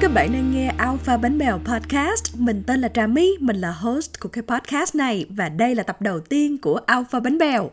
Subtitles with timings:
[0.00, 2.36] các bạn đang nghe Alpha Bánh Bèo Podcast.
[2.36, 5.82] Mình tên là Trà My, mình là host của cái podcast này và đây là
[5.82, 7.70] tập đầu tiên của Alpha Bánh Bèo.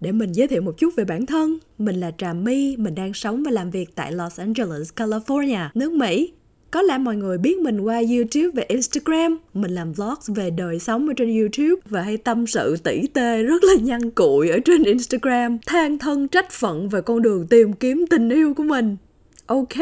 [0.00, 3.14] Để mình giới thiệu một chút về bản thân, mình là Trà My, mình đang
[3.14, 6.32] sống và làm việc tại Los Angeles, California, nước Mỹ.
[6.70, 9.38] Có lẽ mọi người biết mình qua YouTube và Instagram.
[9.54, 13.42] Mình làm vlogs về đời sống ở trên YouTube và hay tâm sự tỉ tê
[13.42, 15.58] rất là nhăn cụi ở trên Instagram.
[15.66, 18.96] Than thân trách phận về con đường tìm kiếm tình yêu của mình.
[19.48, 19.78] Ok,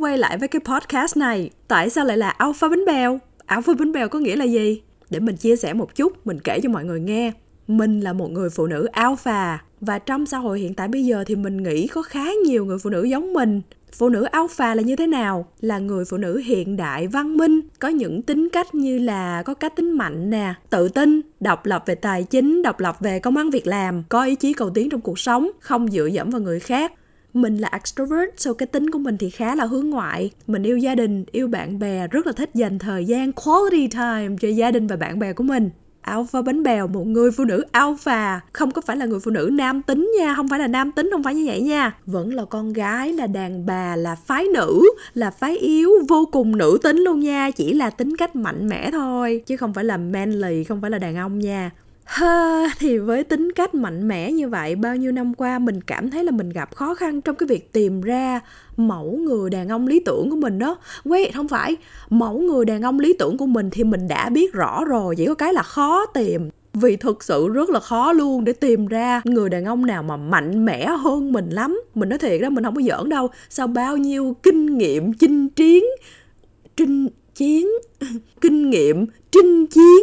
[0.00, 1.50] quay lại với cái podcast này.
[1.68, 3.18] Tại sao lại là alpha bánh bèo?
[3.46, 4.82] Alpha bánh bèo có nghĩa là gì?
[5.10, 7.32] Để mình chia sẻ một chút, mình kể cho mọi người nghe.
[7.68, 11.24] Mình là một người phụ nữ alpha và trong xã hội hiện tại bây giờ
[11.26, 13.60] thì mình nghĩ có khá nhiều người phụ nữ giống mình
[13.92, 17.60] phụ nữ alpha là như thế nào là người phụ nữ hiện đại văn minh
[17.78, 21.82] có những tính cách như là có cá tính mạnh nè tự tin độc lập
[21.86, 24.90] về tài chính độc lập về công ăn việc làm có ý chí cầu tiến
[24.90, 26.92] trong cuộc sống không dựa dẫm vào người khác
[27.34, 30.30] mình là extrovert, so cái tính của mình thì khá là hướng ngoại.
[30.46, 34.36] Mình yêu gia đình, yêu bạn bè, rất là thích dành thời gian, quality time
[34.40, 35.70] cho gia đình và bạn bè của mình.
[36.00, 38.40] Alpha bánh bèo, một người phụ nữ alpha.
[38.52, 41.08] Không có phải là người phụ nữ nam tính nha, không phải là nam tính,
[41.12, 41.96] không phải như vậy nha.
[42.06, 46.56] Vẫn là con gái, là đàn bà, là phái nữ, là phái yếu, vô cùng
[46.56, 47.50] nữ tính luôn nha.
[47.50, 50.98] Chỉ là tính cách mạnh mẽ thôi, chứ không phải là manly, không phải là
[50.98, 51.70] đàn ông nha.
[52.04, 56.10] Ha, thì với tính cách mạnh mẽ như vậy bao nhiêu năm qua mình cảm
[56.10, 58.40] thấy là mình gặp khó khăn trong cái việc tìm ra
[58.76, 60.76] mẫu người đàn ông lý tưởng của mình đó.
[61.04, 61.76] Wait, không phải.
[62.10, 65.26] Mẫu người đàn ông lý tưởng của mình thì mình đã biết rõ rồi Chỉ
[65.26, 66.50] có cái là khó tìm.
[66.74, 70.16] Vì thực sự rất là khó luôn để tìm ra người đàn ông nào mà
[70.16, 71.80] mạnh mẽ hơn mình lắm.
[71.94, 73.28] Mình nói thiệt đó mình không có giỡn đâu.
[73.50, 75.84] Sau bao nhiêu kinh nghiệm chinh chiến
[76.76, 77.68] trinh chiến
[78.40, 80.02] kinh nghiệm trinh chiến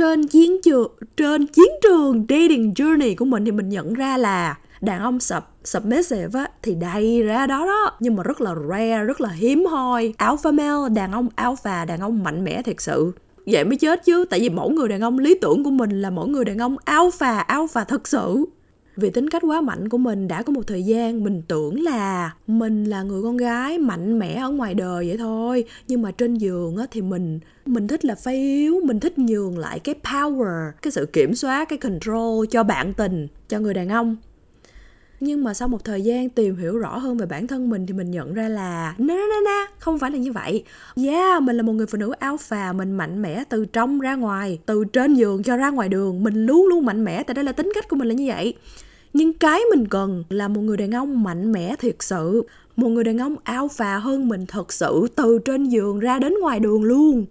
[0.00, 4.58] trên chiến trường, trên chiến trường dating journey của mình thì mình nhận ra là
[4.80, 7.92] đàn ông sub, submissive á, thì đầy ra đó đó.
[8.00, 10.14] Nhưng mà rất là rare, rất là hiếm hoi.
[10.16, 13.12] Alpha male, đàn ông alpha, đàn ông mạnh mẽ thật sự.
[13.46, 16.10] Vậy mới chết chứ, tại vì mỗi người đàn ông lý tưởng của mình là
[16.10, 18.44] mỗi người đàn ông alpha alpha thật sự
[18.96, 22.34] vì tính cách quá mạnh của mình đã có một thời gian mình tưởng là
[22.46, 25.64] mình là người con gái mạnh mẽ ở ngoài đời vậy thôi.
[25.88, 29.58] Nhưng mà trên giường á thì mình mình thích là phái yếu mình thích nhường
[29.58, 33.88] lại cái power, cái sự kiểm soát, cái control cho bạn tình, cho người đàn
[33.88, 34.16] ông
[35.20, 37.92] nhưng mà sau một thời gian tìm hiểu rõ hơn về bản thân mình thì
[37.92, 40.64] mình nhận ra là, na na na không phải là như vậy.
[40.96, 44.58] Yeah, mình là một người phụ nữ alpha mình mạnh mẽ từ trong ra ngoài,
[44.66, 46.24] từ trên giường cho ra ngoài đường.
[46.24, 48.54] Mình luôn luôn mạnh mẽ, tại đây là tính cách của mình là như vậy.
[49.12, 52.42] Nhưng cái mình cần là một người đàn ông mạnh mẽ thiệt sự,
[52.76, 56.60] một người đàn ông alpha hơn mình thật sự từ trên giường ra đến ngoài
[56.60, 57.26] đường luôn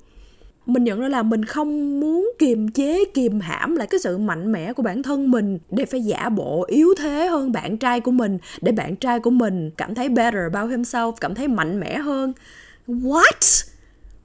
[0.69, 4.51] mình nhận ra là mình không muốn kiềm chế, kiềm hãm lại cái sự mạnh
[4.51, 8.11] mẽ của bản thân mình để phải giả bộ yếu thế hơn bạn trai của
[8.11, 11.97] mình, để bạn trai của mình cảm thấy better about himself, cảm thấy mạnh mẽ
[11.97, 12.33] hơn.
[12.87, 13.65] What?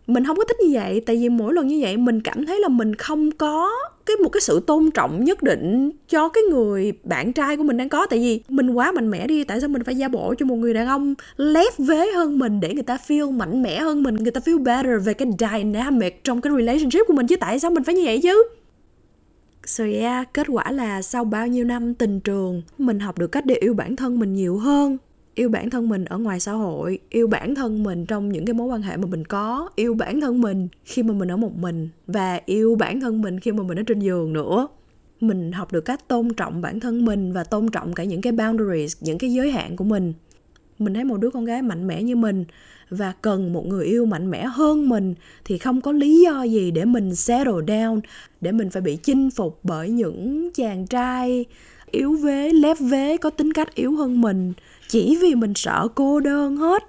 [0.06, 2.60] Mình không có thích như vậy, tại vì mỗi lần như vậy mình cảm thấy
[2.60, 3.70] là mình không có
[4.06, 7.76] cái một cái sự tôn trọng nhất định cho cái người bạn trai của mình
[7.76, 8.06] đang có.
[8.06, 10.56] Tại vì mình quá mạnh mẽ đi tại sao mình phải giả bộ cho một
[10.56, 14.14] người đàn ông lép vế hơn mình để người ta feel mạnh mẽ hơn mình
[14.14, 17.36] người ta feel better về cái dynamic trong cái relationship của mình chứ?
[17.36, 18.44] Tại sao mình phải như vậy chứ?
[19.66, 23.46] So yeah, kết quả là sau bao nhiêu năm tình trường, mình học được cách
[23.46, 24.98] để yêu bản thân mình nhiều hơn
[25.34, 28.54] yêu bản thân mình ở ngoài xã hội, yêu bản thân mình trong những cái
[28.54, 31.56] mối quan hệ mà mình có, yêu bản thân mình khi mà mình ở một
[31.56, 34.68] mình và yêu bản thân mình khi mà mình ở trên giường nữa.
[35.20, 38.32] Mình học được cách tôn trọng bản thân mình và tôn trọng cả những cái
[38.32, 40.12] boundaries, những cái giới hạn của mình.
[40.78, 42.44] Mình thấy một đứa con gái mạnh mẽ như mình
[42.90, 46.70] và cần một người yêu mạnh mẽ hơn mình thì không có lý do gì
[46.70, 48.00] để mình settle down,
[48.40, 51.44] để mình phải bị chinh phục bởi những chàng trai
[51.90, 54.52] yếu vế, lép vế, có tính cách yếu hơn mình
[54.88, 56.82] chỉ vì mình sợ cô đơn hết.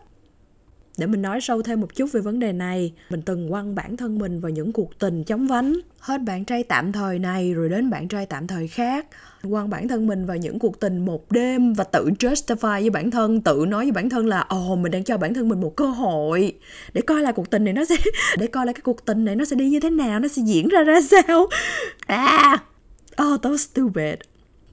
[0.98, 3.98] Để mình nói sâu thêm một chút về vấn đề này mình từng quăng bản
[3.98, 5.74] thân mình vào những cuộc tình chóng vánh.
[6.00, 9.06] Hết bạn trai tạm thời này rồi đến bạn trai tạm thời khác.
[9.50, 13.12] Quăng bản thân mình vào những cuộc tình một đêm và tự justify với bản
[13.12, 15.62] thân tự nói với bản thân là ồ oh, mình đang cho bản thân mình
[15.62, 16.54] một cơ hội.
[16.94, 17.96] Để coi là cuộc tình này nó sẽ
[18.38, 20.42] để coi là cái cuộc tình này nó sẽ đi như thế nào nó sẽ
[20.46, 21.48] diễn ra ra sao.
[22.08, 22.64] À
[23.24, 24.20] oh that was stupid.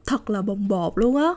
[0.07, 1.35] Thật là bồng bột luôn á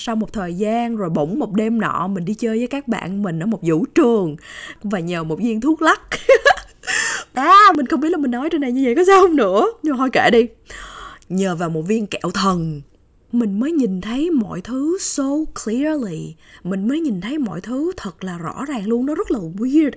[0.00, 3.22] sau một thời gian rồi bỗng một đêm nọ mình đi chơi với các bạn
[3.22, 4.36] mình ở một vũ trường
[4.82, 6.00] và nhờ một viên thuốc lắc.
[7.34, 9.66] À mình không biết là mình nói trên này như vậy có sao không nữa,
[9.82, 10.46] nhưng mà thôi kệ đi.
[11.28, 12.80] Nhờ vào một viên kẹo thần,
[13.32, 15.28] mình mới nhìn thấy mọi thứ so
[15.64, 16.34] clearly.
[16.64, 19.90] Mình mới nhìn thấy mọi thứ thật là rõ ràng luôn, nó rất là weird,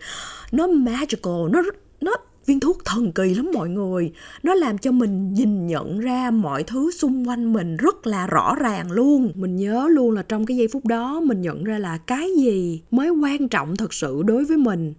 [0.51, 1.61] nó magical, nó
[2.01, 4.11] nó viên thuốc thần kỳ lắm mọi người.
[4.43, 8.55] Nó làm cho mình nhìn nhận ra mọi thứ xung quanh mình rất là rõ
[8.55, 9.31] ràng luôn.
[9.35, 12.81] Mình nhớ luôn là trong cái giây phút đó, mình nhận ra là cái gì
[12.91, 14.93] mới quan trọng thật sự đối với mình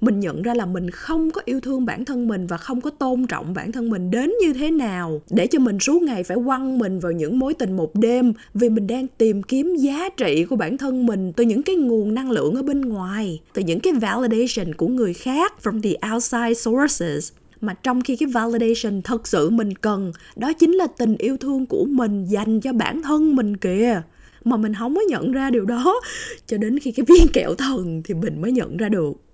[0.00, 2.90] mình nhận ra là mình không có yêu thương bản thân mình và không có
[2.90, 5.20] tôn trọng bản thân mình đến như thế nào.
[5.30, 8.68] Để cho mình suốt ngày phải quăng mình vào những mối tình một đêm vì
[8.68, 12.30] mình đang tìm kiếm giá trị của bản thân mình từ những cái nguồn năng
[12.30, 17.32] lượng ở bên ngoài, từ những cái validation của người khác from the outside sources.
[17.60, 21.66] Mà trong khi cái validation thật sự mình cần, đó chính là tình yêu thương
[21.66, 24.02] của mình dành cho bản thân mình kìa.
[24.44, 26.00] Mà mình không có nhận ra điều đó,
[26.46, 29.25] cho đến khi cái viên kẹo thần thì mình mới nhận ra được.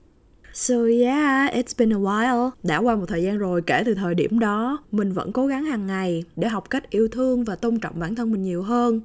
[0.54, 2.50] So yeah, it's been a while.
[2.62, 5.64] Đã qua một thời gian rồi kể từ thời điểm đó, mình vẫn cố gắng
[5.64, 9.00] hàng ngày để học cách yêu thương và tôn trọng bản thân mình nhiều hơn.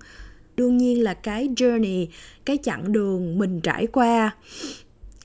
[0.58, 2.08] Đương nhiên là cái journey,
[2.46, 4.32] cái chặng đường mình trải qua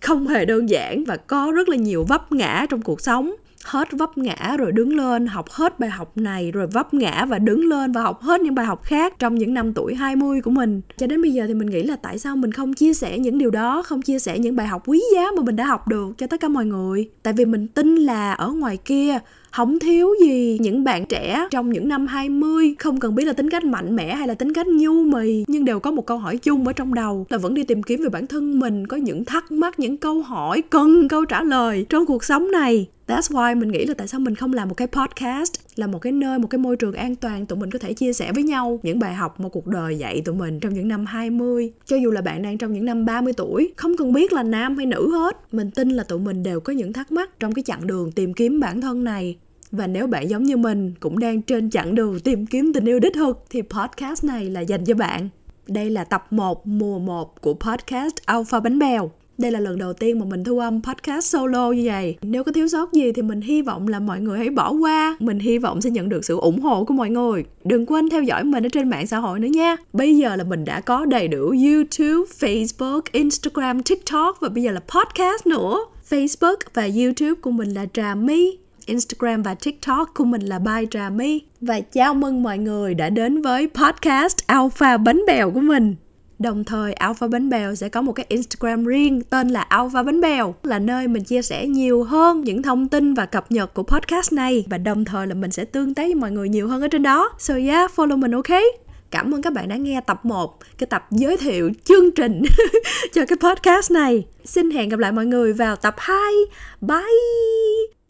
[0.00, 3.88] không hề đơn giản và có rất là nhiều vấp ngã trong cuộc sống hết
[3.92, 7.68] vấp ngã rồi đứng lên học hết bài học này rồi vấp ngã và đứng
[7.68, 10.80] lên và học hết những bài học khác trong những năm tuổi 20 của mình.
[10.96, 13.38] Cho đến bây giờ thì mình nghĩ là tại sao mình không chia sẻ những
[13.38, 16.18] điều đó, không chia sẻ những bài học quý giá mà mình đã học được
[16.18, 17.10] cho tất cả mọi người.
[17.22, 19.18] Tại vì mình tin là ở ngoài kia
[19.52, 23.50] không thiếu gì những bạn trẻ trong những năm 20 không cần biết là tính
[23.50, 26.36] cách mạnh mẽ hay là tính cách nhu mì nhưng đều có một câu hỏi
[26.36, 29.24] chung ở trong đầu là vẫn đi tìm kiếm về bản thân mình có những
[29.24, 33.58] thắc mắc những câu hỏi cần câu trả lời trong cuộc sống này That's why
[33.58, 36.38] mình nghĩ là tại sao mình không làm một cái podcast là một cái nơi,
[36.38, 38.98] một cái môi trường an toàn tụi mình có thể chia sẻ với nhau những
[38.98, 41.72] bài học mà cuộc đời dạy tụi mình trong những năm 20.
[41.86, 44.76] Cho dù là bạn đang trong những năm 30 tuổi, không cần biết là nam
[44.76, 47.62] hay nữ hết, mình tin là tụi mình đều có những thắc mắc trong cái
[47.62, 49.36] chặng đường tìm kiếm bản thân này.
[49.70, 53.00] Và nếu bạn giống như mình cũng đang trên chặng đường tìm kiếm tình yêu
[53.00, 55.28] đích thực thì podcast này là dành cho bạn.
[55.66, 59.92] Đây là tập 1 mùa 1 của podcast Alpha Bánh Bèo đây là lần đầu
[59.92, 62.16] tiên mà mình thu âm podcast solo như vậy.
[62.22, 65.16] Nếu có thiếu sót gì thì mình hy vọng là mọi người hãy bỏ qua.
[65.20, 67.44] Mình hy vọng sẽ nhận được sự ủng hộ của mọi người.
[67.64, 69.76] Đừng quên theo dõi mình ở trên mạng xã hội nữa nha.
[69.92, 74.72] Bây giờ là mình đã có đầy đủ youtube, facebook, instagram, tiktok và bây giờ
[74.72, 75.78] là podcast nữa.
[76.10, 78.56] Facebook và youtube của mình là trà my.
[78.86, 81.40] Instagram và TikTok của mình là By Trà My.
[81.60, 85.94] Và chào mừng mọi người đã đến với podcast Alpha Bánh Bèo của mình.
[86.42, 90.20] Đồng thời Alpha Bánh Bèo sẽ có một cái Instagram riêng tên là Alpha Bánh
[90.20, 93.82] Bèo là nơi mình chia sẻ nhiều hơn những thông tin và cập nhật của
[93.82, 96.82] podcast này và đồng thời là mình sẽ tương tác với mọi người nhiều hơn
[96.82, 97.30] ở trên đó.
[97.38, 98.62] So yeah, follow mình ok?
[99.10, 102.42] Cảm ơn các bạn đã nghe tập 1, cái tập giới thiệu chương trình
[103.12, 104.26] cho cái podcast này.
[104.44, 106.32] Xin hẹn gặp lại mọi người vào tập 2.
[106.80, 108.01] Bye!